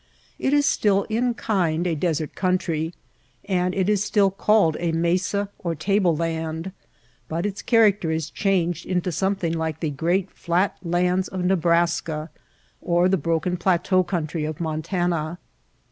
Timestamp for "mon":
14.59-14.81